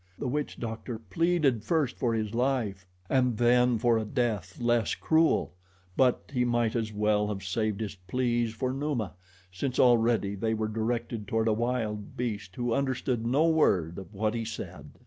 [0.17, 5.53] The witch doctor pleaded, first for his life, and then for a death less cruel;
[5.95, 9.13] but he might as well have saved his pleas for Numa,
[9.51, 14.33] since already they were directed toward a wild beast who understood no word of what
[14.33, 14.89] he said.